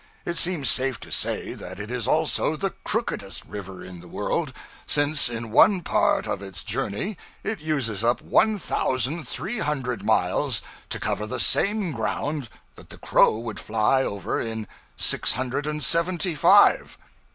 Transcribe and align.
It 0.25 0.35
seems 0.35 0.67
safe 0.67 0.99
to 1.01 1.11
say 1.11 1.53
that 1.53 1.79
it 1.79 1.91
is 1.91 2.07
also 2.07 2.55
the 2.55 2.71
crookedest 2.71 3.45
river 3.45 3.85
in 3.85 3.99
the 4.01 4.07
world, 4.07 4.51
since 4.87 5.29
in 5.29 5.51
one 5.51 5.83
part 5.83 6.25
of 6.25 6.41
its 6.41 6.63
journey 6.63 7.19
it 7.43 7.59
uses 7.59 8.03
up 8.03 8.19
one 8.19 8.57
thousand 8.57 9.27
three 9.27 9.59
hundred 9.59 10.03
miles 10.03 10.63
to 10.89 10.99
cover 10.99 11.27
the 11.27 11.39
same 11.39 11.91
ground 11.91 12.49
that 12.77 12.89
the 12.89 12.97
crow 12.97 13.37
would 13.37 13.59
fly 13.59 14.01
over 14.01 14.41
in 14.41 14.67
six 14.95 15.33
hundred 15.33 15.67
and 15.67 15.83
seventy 15.83 16.33
five. 16.33 16.97